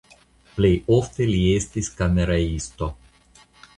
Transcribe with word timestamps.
Plej 0.53 0.71
ofte 0.95 1.27
li 1.33 1.43
estis 1.57 1.91
kameraisto. 2.01 2.89